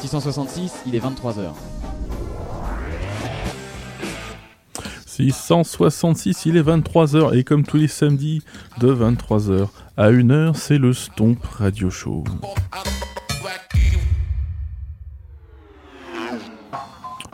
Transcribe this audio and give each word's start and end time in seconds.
666, 0.00 0.72
il 0.86 0.94
est 0.94 1.00
23h. 1.00 1.52
666, 5.06 6.44
il 6.46 6.56
est 6.58 6.62
23h 6.62 7.36
et 7.36 7.42
comme 7.42 7.64
tous 7.64 7.78
les 7.78 7.88
samedis 7.88 8.42
de 8.78 8.94
23h 8.94 9.68
à 9.96 10.10
1h, 10.10 10.54
c'est 10.54 10.76
le 10.76 10.92
Stomp 10.92 11.42
Radio 11.44 11.88
Show. 11.88 12.24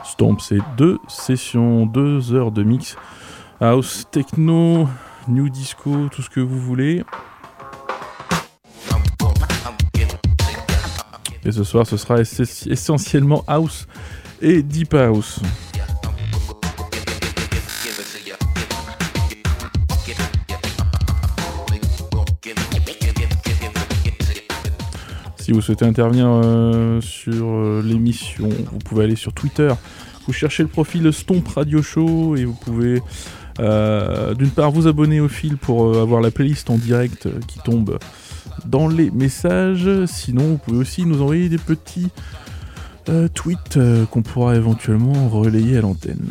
Stomp, 0.05 0.39
c'est 0.39 0.59
deux 0.77 0.97
sessions, 1.09 1.85
deux 1.85 2.33
heures 2.33 2.51
de 2.51 2.63
mix. 2.63 2.95
House, 3.59 4.07
techno, 4.11 4.87
new 5.27 5.49
disco, 5.49 6.07
tout 6.09 6.21
ce 6.21 6.29
que 6.29 6.39
vous 6.39 6.59
voulez. 6.59 7.03
Et 11.45 11.51
ce 11.51 11.63
soir, 11.63 11.85
ce 11.85 11.97
sera 11.97 12.19
essentiellement 12.21 13.43
house 13.47 13.87
et 14.41 14.63
deep 14.63 14.93
house. 14.93 15.39
Si 25.43 25.51
vous 25.51 25.59
souhaitez 25.59 25.83
intervenir 25.83 26.27
euh, 26.29 27.01
sur 27.01 27.47
euh, 27.47 27.83
l'émission, 27.85 28.47
vous 28.47 28.79
pouvez 28.79 29.03
aller 29.03 29.17
sur 29.17 29.33
Twitter, 29.33 29.73
vous 30.25 30.31
cherchez 30.31 30.63
le 30.63 30.69
profil 30.69 31.11
Stomp 31.11 31.45
Radio 31.49 31.81
Show 31.81 32.37
et 32.37 32.45
vous 32.45 32.53
pouvez 32.53 33.01
euh, 33.59 34.33
d'une 34.35 34.49
part 34.49 34.71
vous 34.71 34.87
abonner 34.87 35.19
au 35.19 35.27
fil 35.27 35.57
pour 35.57 35.97
avoir 35.97 36.21
la 36.21 36.31
playlist 36.31 36.69
en 36.69 36.77
direct 36.77 37.27
qui 37.45 37.59
tombe 37.59 37.99
dans 38.65 38.87
les 38.87 39.11
messages. 39.11 39.89
Sinon, 40.05 40.43
vous 40.43 40.57
pouvez 40.57 40.77
aussi 40.77 41.05
nous 41.05 41.21
envoyer 41.21 41.49
des 41.49 41.57
petits 41.57 42.09
tweets 43.33 43.79
qu'on 44.11 44.21
pourra 44.21 44.55
éventuellement 44.55 45.27
relayer 45.27 45.77
à 45.77 45.81
l'antenne. 45.81 46.29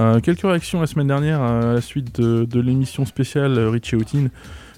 Euh, 0.00 0.18
quelques 0.20 0.42
réactions 0.42 0.80
la 0.80 0.86
semaine 0.86 1.08
dernière 1.08 1.42
à 1.42 1.74
la 1.74 1.80
suite 1.82 2.20
de, 2.20 2.60
l'émission 2.60 3.04
spéciale 3.04 3.58
Richie 3.68 3.96
Houghton. 3.96 4.30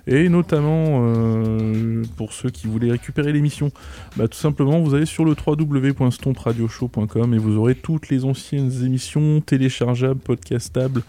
Et 0.06 0.28
notamment 0.28 1.00
euh, 1.02 2.02
pour 2.16 2.32
ceux 2.32 2.50
qui 2.50 2.66
voulaient 2.66 2.90
récupérer 2.90 3.32
l'émission, 3.32 3.70
bah, 4.16 4.28
tout 4.28 4.38
simplement 4.38 4.80
vous 4.80 4.94
allez 4.94 5.06
sur 5.06 5.24
le 5.24 5.34
www.stompradioshow.com 5.34 7.34
et 7.34 7.38
vous 7.38 7.56
aurez 7.56 7.76
toutes 7.76 8.08
les 8.08 8.24
anciennes 8.24 8.72
émissions 8.84 9.40
téléchargeables, 9.40 10.20
podcastables, 10.20 11.02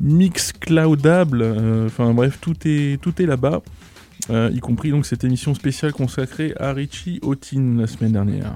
mixcloudables, 0.00 1.42
euh, 1.42 1.86
enfin 1.86 2.12
bref, 2.12 2.38
tout 2.40 2.56
est, 2.66 3.00
tout 3.00 3.22
est 3.22 3.26
là-bas. 3.26 3.62
y 4.30 4.60
compris 4.60 4.90
donc 4.90 5.06
cette 5.06 5.24
émission 5.24 5.54
spéciale 5.54 5.92
consacrée 5.92 6.52
à 6.60 6.74
Richie 6.74 7.18
Houghton 7.22 7.76
la 7.78 7.86
semaine 7.86 8.12
dernière. 8.12 8.52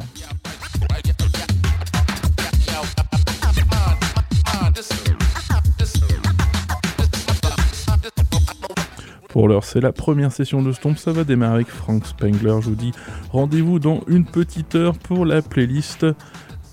Pour 9.33 9.49
l'heure, 9.49 9.65
c'est 9.65 9.81
la 9.81 9.93
première 9.93 10.31
session 10.31 10.63
de 10.63 10.73
Stomp. 10.73 10.99
Ça 10.99 11.11
va 11.11 11.25
démarrer 11.25 11.55
avec 11.55 11.69
Frank 11.69 12.05
Spengler. 12.07 12.57
Je 12.61 12.69
vous 12.69 12.75
dis 12.75 12.93
rendez-vous 13.31 13.79
dans 13.79 14.03
une 14.07 14.27
petite 14.27 14.75
heure 14.75 14.99
pour 14.99 15.25
la 15.25 15.41
playlist 15.41 16.05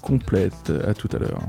complète. 0.01 0.73
À 0.85 0.93
tout 0.93 1.07
à 1.13 1.19
l'heure. 1.19 1.39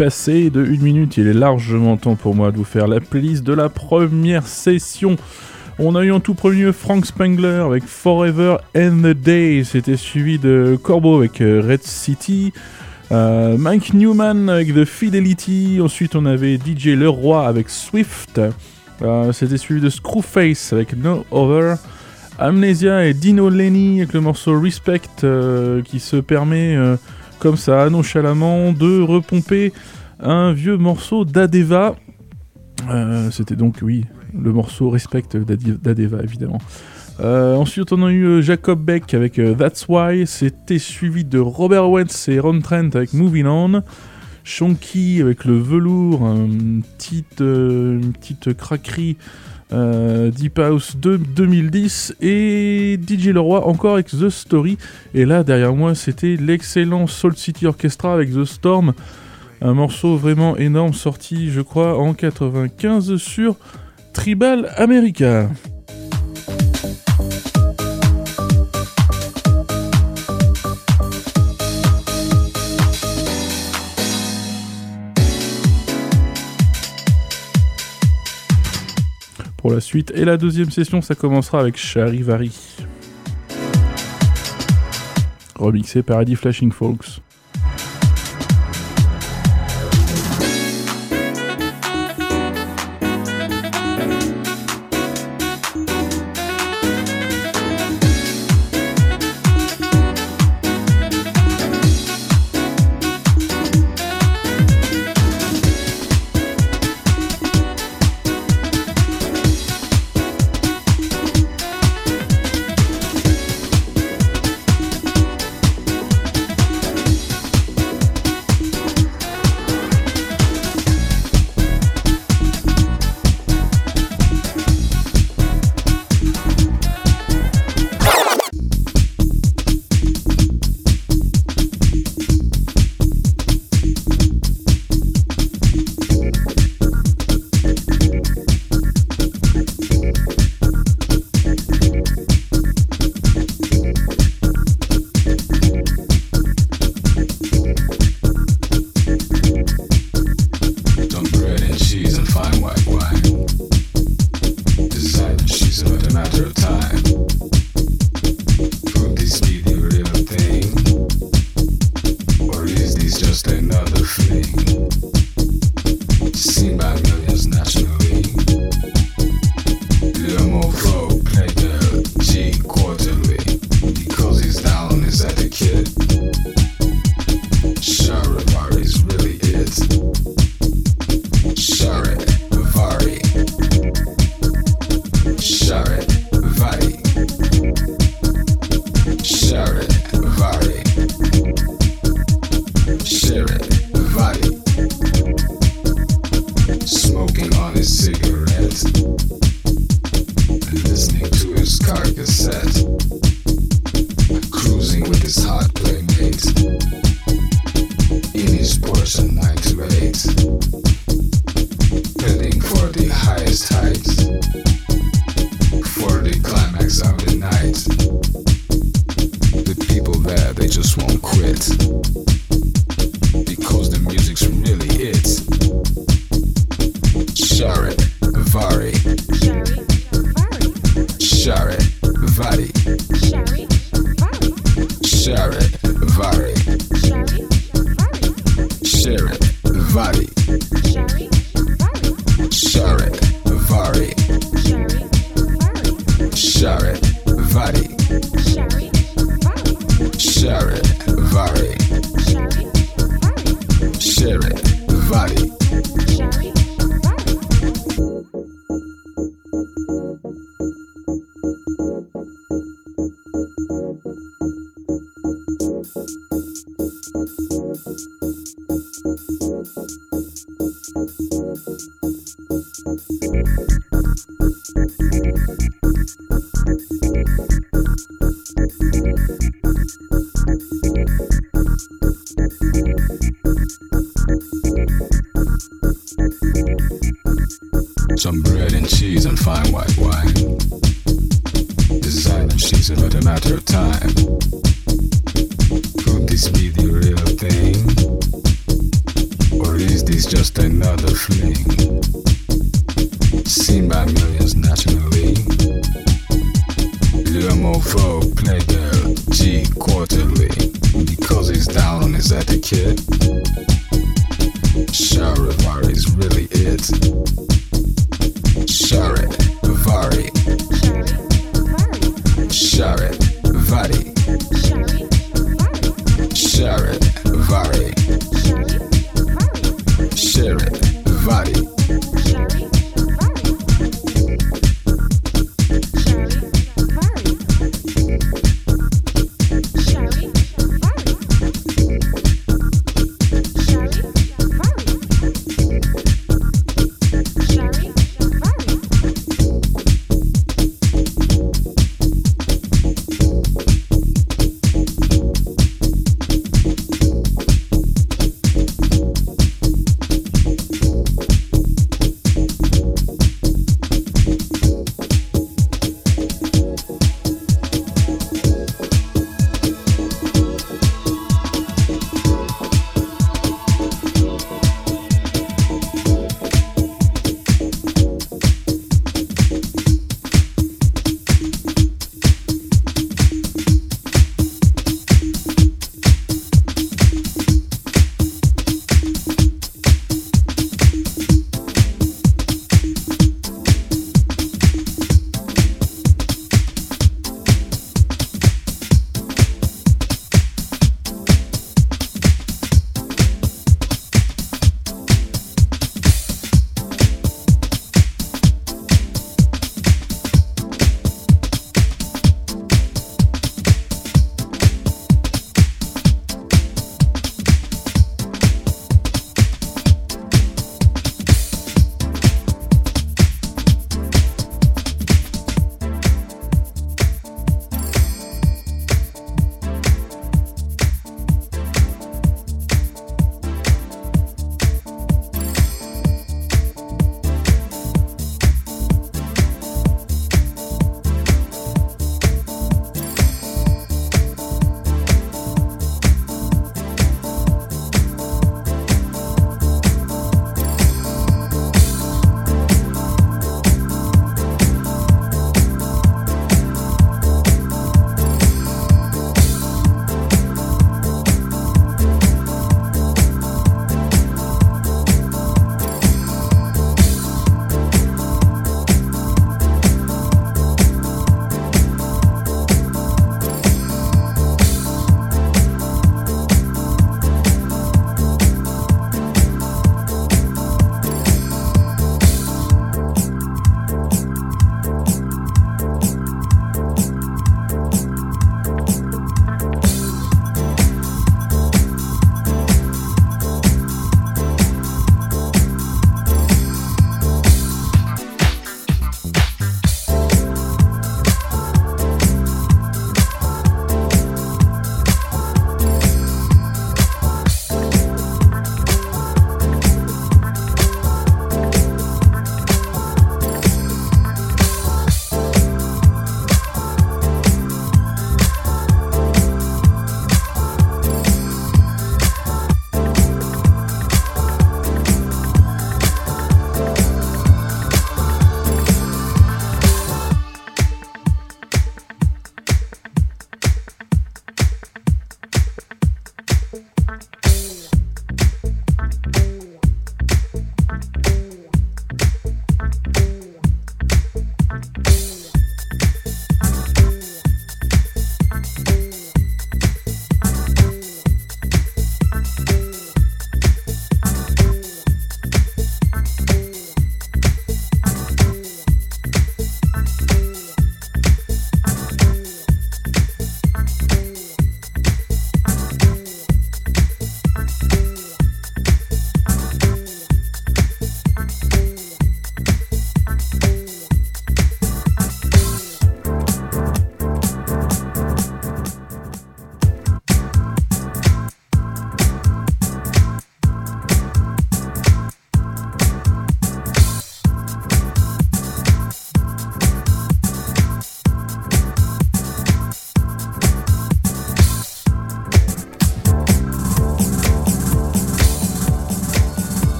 Passé 0.00 0.48
de 0.48 0.64
1 0.64 0.82
minute, 0.82 1.18
il 1.18 1.26
est 1.26 1.34
largement 1.34 1.98
temps 1.98 2.14
pour 2.14 2.34
moi 2.34 2.52
de 2.52 2.56
vous 2.56 2.64
faire 2.64 2.88
la 2.88 3.00
playlist 3.00 3.44
de 3.44 3.52
la 3.52 3.68
première 3.68 4.46
session. 4.46 5.16
On 5.78 5.94
a 5.94 6.02
eu 6.02 6.10
en 6.10 6.20
tout 6.20 6.32
premier 6.32 6.72
Frank 6.72 7.04
Spangler 7.04 7.62
avec 7.66 7.84
Forever 7.84 8.56
and 8.74 9.02
the 9.02 9.14
Day. 9.14 9.62
C'était 9.62 9.98
suivi 9.98 10.38
de 10.38 10.78
Corbeau 10.82 11.18
avec 11.18 11.42
euh, 11.42 11.62
Red 11.62 11.82
City. 11.82 12.54
Euh, 13.12 13.58
Mike 13.58 13.92
Newman 13.92 14.48
avec 14.48 14.74
The 14.74 14.86
Fidelity. 14.86 15.80
Ensuite, 15.82 16.16
on 16.16 16.24
avait 16.24 16.56
DJ 16.56 16.96
Leroy 16.96 17.46
avec 17.46 17.68
Swift. 17.68 18.40
Euh, 19.02 19.32
C'était 19.34 19.58
suivi 19.58 19.82
de 19.82 19.90
Screwface 19.90 20.72
avec 20.72 20.96
No 20.96 21.26
Other. 21.30 21.76
Amnesia 22.38 23.04
et 23.04 23.12
Dino 23.12 23.50
Lenny 23.50 24.00
avec 24.00 24.14
le 24.14 24.22
morceau 24.22 24.58
Respect 24.58 25.02
qui 25.84 26.00
se 26.00 26.16
permet, 26.16 26.74
comme 27.40 27.56
ça, 27.56 27.88
nonchalamment, 27.90 28.72
de 28.72 29.00
repomper 29.00 29.72
un 30.20 30.52
vieux 30.52 30.76
morceau 30.76 31.24
d'Adeva. 31.24 31.96
Euh, 32.88 33.30
C'était 33.30 33.56
donc, 33.56 33.78
oui, 33.82 34.04
le 34.38 34.52
morceau 34.52 34.90
Respect 34.90 35.24
d'Adeva, 35.34 36.22
évidemment. 36.22 36.60
Euh, 37.20 37.56
ensuite, 37.56 37.92
on 37.92 38.06
a 38.06 38.10
eu 38.10 38.24
euh, 38.24 38.42
Jacob 38.42 38.84
Beck 38.84 39.14
avec 39.14 39.40
That's 39.58 39.86
Why. 39.88 40.26
C'était 40.26 40.78
suivi 40.78 41.24
de 41.24 41.38
Robert 41.38 41.90
Wentz 41.90 42.28
et 42.28 42.38
Ron 42.38 42.60
Trent 42.60 42.90
avec 42.94 43.14
Moving 43.14 43.46
On. 43.46 43.82
Shonky 44.44 45.20
avec 45.20 45.44
le 45.44 45.58
velours, 45.58 46.22
une 46.26 46.82
petite 46.82 48.54
craquerie 48.54 49.16
euh, 49.72 50.30
Deep 50.30 50.58
House 50.58 50.96
de 50.96 51.16
2010 51.16 52.16
et 52.20 52.98
DJ 53.00 53.28
Leroy 53.28 53.66
encore 53.66 53.94
avec 53.94 54.08
The 54.08 54.28
Story. 54.28 54.78
Et 55.14 55.24
là, 55.24 55.44
derrière 55.44 55.74
moi, 55.74 55.94
c'était 55.94 56.36
l'excellent 56.36 57.06
Soul 57.06 57.36
City 57.36 57.66
Orchestra 57.66 58.14
avec 58.14 58.32
The 58.32 58.44
Storm. 58.44 58.92
Un 59.62 59.74
morceau 59.74 60.16
vraiment 60.16 60.56
énorme 60.56 60.94
sorti, 60.94 61.50
je 61.50 61.60
crois, 61.60 61.98
en 61.98 62.14
95 62.14 63.16
sur 63.16 63.56
Tribal 64.12 64.70
America. 64.76 65.48
Pour 79.60 79.70
la 79.70 79.80
suite 79.80 80.10
et 80.14 80.24
la 80.24 80.38
deuxième 80.38 80.70
session, 80.70 81.02
ça 81.02 81.14
commencera 81.14 81.60
avec 81.60 81.76
Charivari. 81.76 82.78
Remixé 85.54 86.02
par 86.02 86.22
Eddie 86.22 86.34
Flashing 86.34 86.72
Folks. 86.72 87.20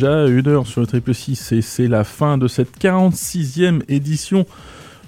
Déjà 0.00 0.28
une 0.28 0.48
heure 0.48 0.66
sur 0.66 0.80
le 0.80 0.86
triple 0.86 1.12
6 1.12 1.52
et 1.52 1.60
c'est 1.60 1.86
la 1.86 2.04
fin 2.04 2.38
de 2.38 2.48
cette 2.48 2.80
46e 2.80 3.82
édition 3.86 4.46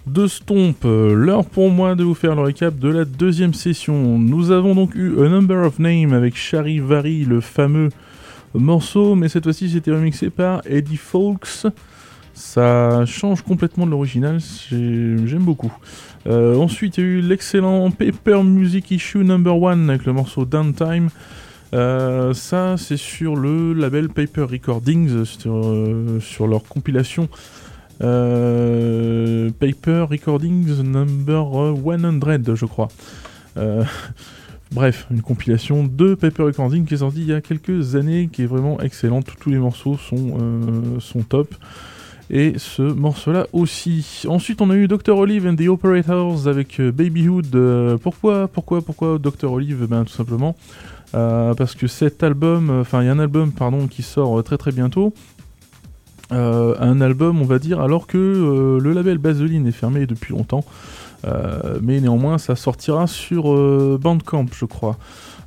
de 0.06 0.26
Stomp. 0.26 0.84
L'heure 0.84 1.46
pour 1.46 1.70
moi 1.70 1.94
de 1.94 2.04
vous 2.04 2.12
faire 2.12 2.34
le 2.34 2.42
récap 2.42 2.78
de 2.78 2.90
la 2.90 3.06
deuxième 3.06 3.54
session. 3.54 4.18
Nous 4.18 4.50
avons 4.50 4.74
donc 4.74 4.94
eu 4.94 5.18
A 5.24 5.30
Number 5.30 5.66
of 5.66 5.78
Names 5.78 6.12
avec 6.12 6.36
Charivari, 6.36 7.24
le 7.24 7.40
fameux 7.40 7.88
morceau, 8.52 9.14
mais 9.14 9.30
cette 9.30 9.44
fois-ci 9.44 9.70
c'était 9.70 9.92
remixé 9.92 10.28
par 10.28 10.60
Eddie 10.66 10.98
Fawkes. 10.98 11.68
Ça 12.34 13.06
change 13.06 13.40
complètement 13.40 13.86
de 13.86 13.92
l'original, 13.92 14.40
j'aime 14.70 15.44
beaucoup. 15.44 15.72
Euh, 16.26 16.54
ensuite, 16.56 16.98
il 16.98 17.00
y 17.00 17.06
a 17.06 17.10
eu 17.10 17.20
l'excellent 17.22 17.90
Paper 17.90 18.42
Music 18.42 18.90
Issue 18.90 19.24
Number 19.24 19.54
1 19.54 19.88
avec 19.88 20.04
le 20.04 20.12
morceau 20.12 20.44
Downtime. 20.44 21.08
Euh, 21.74 22.34
ça, 22.34 22.76
c'est 22.76 22.96
sur 22.96 23.34
le 23.34 23.72
label 23.72 24.08
Paper 24.08 24.42
Recordings, 24.42 25.24
sur, 25.24 25.54
euh, 25.64 26.20
sur 26.20 26.46
leur 26.46 26.64
compilation 26.64 27.28
euh, 28.02 29.50
Paper 29.58 30.06
Recordings 30.10 30.82
Number 30.82 31.46
100, 31.46 32.54
je 32.54 32.66
crois. 32.66 32.88
bref, 34.72 35.06
une 35.10 35.22
compilation 35.22 35.84
de 35.84 36.14
Paper 36.14 36.44
Recordings 36.44 36.84
qui 36.84 36.94
est 36.94 36.98
sortie 36.98 37.20
il 37.20 37.28
y 37.28 37.32
a 37.32 37.40
quelques 37.40 37.96
années, 37.96 38.28
qui 38.30 38.42
est 38.42 38.46
vraiment 38.46 38.80
excellente. 38.80 39.26
Tous 39.40 39.50
les 39.50 39.58
morceaux 39.58 39.96
sont, 39.96 41.00
sont 41.00 41.20
top. 41.20 41.54
Et 42.30 42.54
ce 42.56 42.80
morceau-là 42.80 43.46
aussi. 43.52 44.24
Ensuite, 44.26 44.62
on 44.62 44.70
a 44.70 44.74
eu 44.74 44.88
Dr. 44.88 45.14
Olive 45.14 45.46
and 45.46 45.56
the 45.56 45.68
Operators 45.68 46.48
avec 46.48 46.80
Babyhood. 46.80 47.98
pourquoi, 48.02 48.48
pourquoi, 48.48 48.80
pourquoi 48.80 49.18
Dr. 49.18 49.52
Olive? 49.52 49.86
Ben, 49.86 50.04
tout 50.04 50.12
simplement 50.12 50.56
euh, 51.14 51.54
parce 51.54 51.74
que 51.74 51.86
cet 51.86 52.22
album, 52.22 52.70
enfin 52.80 53.02
il 53.02 53.06
y 53.06 53.08
a 53.08 53.12
un 53.12 53.18
album 53.18 53.52
pardon 53.52 53.86
qui 53.86 54.02
sort 54.02 54.38
euh, 54.38 54.42
très 54.42 54.56
très 54.56 54.72
bientôt. 54.72 55.12
Euh, 56.32 56.74
un 56.80 57.02
album, 57.02 57.42
on 57.42 57.44
va 57.44 57.58
dire, 57.58 57.80
alors 57.80 58.06
que 58.06 58.78
le 58.82 58.92
label 58.94 59.18
Baseline 59.18 59.66
est 59.66 59.72
fermé 59.72 60.06
depuis 60.06 60.32
longtemps. 60.32 60.64
mais 61.82 62.00
néanmoins, 62.00 62.38
ça 62.38 62.56
sortira 62.56 63.06
sur 63.06 63.44
Bandcamp, 63.98 64.46
je 64.54 64.64
crois. 64.64 64.96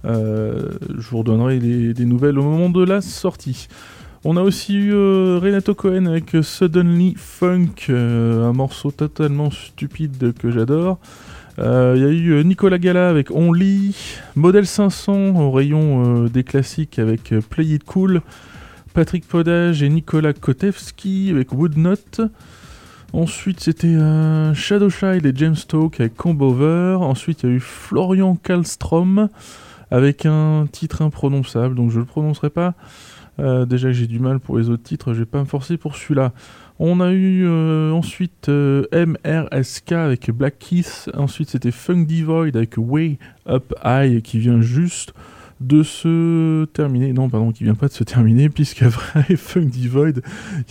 je 0.04 1.10
vous 1.10 1.18
redonnerai 1.18 1.58
des 1.60 2.06
nouvelles 2.06 2.38
au 2.38 2.44
moment 2.44 2.70
de 2.70 2.84
la 2.84 3.02
sortie. 3.02 3.68
On 4.24 4.38
a 4.38 4.42
aussi 4.42 4.76
eu 4.76 4.94
Renato 4.94 5.74
Cohen 5.74 6.06
avec 6.06 6.36
Suddenly 6.40 7.16
Funk, 7.18 7.90
un 7.90 8.54
morceau 8.54 8.92
totalement 8.92 9.50
stupide 9.50 10.34
que 10.38 10.52
j'adore. 10.52 11.00
Il 11.58 11.64
euh, 11.64 11.96
y 11.96 12.04
a 12.04 12.10
eu 12.10 12.32
euh, 12.32 12.44
Nicolas 12.44 12.78
Gala 12.78 13.08
avec 13.08 13.32
Only, 13.32 13.96
Modèle 14.36 14.66
500 14.66 15.36
au 15.38 15.52
rayon 15.52 16.26
euh, 16.26 16.28
des 16.28 16.44
classiques 16.44 17.00
avec 17.00 17.34
Play 17.50 17.68
It 17.68 17.86
Cool, 17.86 18.22
Patrick 18.94 19.26
Podage 19.26 19.82
et 19.82 19.88
Nicolas 19.88 20.34
Kotevski 20.34 21.30
avec 21.32 21.54
Woodnot. 21.54 22.28
Ensuite, 23.14 23.62
c'était 23.62 23.96
Shadow 24.54 24.90
Child 24.90 25.26
et 25.26 25.32
James 25.36 25.56
Stoke 25.56 26.02
avec 26.02 26.16
Combover. 26.16 26.98
Ensuite, 27.00 27.44
il 27.44 27.50
y 27.50 27.54
a 27.54 27.56
eu 27.56 27.60
Florian 27.62 28.36
Kallstrom 28.36 29.30
avec 29.92 30.26
un 30.26 30.68
titre 30.70 31.02
imprononçable, 31.02 31.76
donc 31.76 31.92
je 31.92 31.96
ne 31.96 32.02
le 32.02 32.06
prononcerai 32.06 32.50
pas. 32.50 32.74
déjà 33.38 33.88
que 33.88 33.94
j'ai 33.94 34.08
du 34.08 34.20
mal 34.20 34.42
pour 34.42 34.58
les 34.58 34.70
autres 34.70 34.84
titres, 34.84 35.14
je 35.14 35.20
vais 35.20 35.26
pas 35.26 35.40
me 35.40 35.46
forcer 35.46 35.78
pour 35.78 35.96
celui-là. 35.96 36.34
On 36.78 37.00
a 37.00 37.14
eu 37.14 37.46
euh, 37.46 37.92
ensuite 37.92 38.50
euh, 38.50 38.86
MRSK 38.94 39.94
avec 39.94 40.30
Black 40.32 40.60
Keith. 40.60 41.10
Ensuite, 41.14 41.50
c'était 41.50 41.72
Funk 41.72 42.04
Divide 42.04 42.58
avec 42.58 42.74
Way 42.78 43.18
Up 43.48 43.74
High 43.84 44.22
qui 44.22 44.40
vient 44.40 44.60
juste 44.60 45.14
de 45.62 45.84
se 45.84 46.66
terminer. 46.66 47.14
Non, 47.14 47.30
pardon, 47.30 47.54
qui 47.54 47.64
vient 47.64 47.76
pas 47.76 47.88
de 47.88 47.94
se 47.94 48.04
terminer, 48.04 48.50
puisqu'après 48.54 49.36
Funk 49.38 49.68
Divide, 49.68 50.22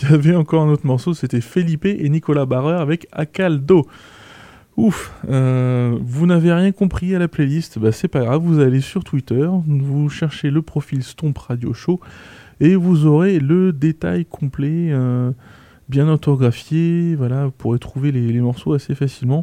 il 0.02 0.10
y 0.10 0.12
avait 0.12 0.36
encore 0.36 0.64
un 0.64 0.68
autre 0.68 0.86
morceau. 0.86 1.14
C'était 1.14 1.40
Felipe 1.40 1.86
et 1.86 2.08
Nicolas 2.10 2.44
Barreur 2.44 2.82
avec 2.82 3.06
Akaldo. 3.10 3.86
Ouf, 4.76 5.12
euh, 5.30 5.96
vous 6.02 6.26
n'avez 6.26 6.52
rien 6.52 6.72
compris 6.72 7.14
à 7.14 7.20
la 7.20 7.28
playlist, 7.28 7.78
bah 7.78 7.92
c'est 7.92 8.08
pas 8.08 8.24
grave, 8.24 8.42
vous 8.42 8.58
allez 8.58 8.80
sur 8.80 9.04
Twitter, 9.04 9.48
vous 9.68 10.08
cherchez 10.08 10.50
le 10.50 10.62
profil 10.62 11.04
Stomp 11.04 11.38
Radio 11.38 11.72
Show 11.72 12.00
et 12.58 12.74
vous 12.74 13.06
aurez 13.06 13.38
le 13.38 13.72
détail 13.72 14.24
complet 14.24 14.92
bien 15.88 16.08
orthographié, 16.08 17.14
voilà, 17.14 17.46
vous 17.46 17.52
pourrez 17.52 17.78
trouver 17.78 18.12
les, 18.12 18.38
morceaux 18.40 18.74
assez 18.74 18.94
facilement. 18.94 19.42